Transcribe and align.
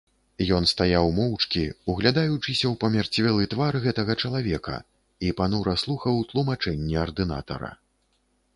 Ён 0.57 0.63
стаяў 0.69 1.09
моўчкі, 1.17 1.65
углядаючыся 1.93 2.65
ў 2.69 2.71
памярцвелы 2.83 3.43
твар 3.53 3.73
гэтага 3.85 4.17
чалавека, 4.25 4.81
і 5.27 5.33
панура 5.41 5.77
слухаў 5.85 6.15
тлумачэнні 6.33 6.95
ардынатара. 7.07 7.71